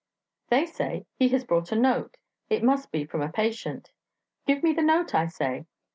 They 0.49 0.65
say, 0.65 1.05
He 1.19 1.29
has 1.29 1.43
brought 1.43 1.71
a 1.71 1.75
note 1.75 2.17
it 2.49 2.63
must 2.63 2.91
be 2.91 3.05
from 3.05 3.21
a 3.21 3.29
patient.' 3.31 3.91
'Give 4.47 4.63
me 4.63 4.73
the 4.73 4.81
note,' 4.81 5.13
I 5.13 5.27
say. 5.27 5.65